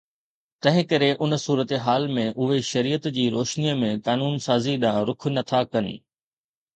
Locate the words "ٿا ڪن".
5.53-5.91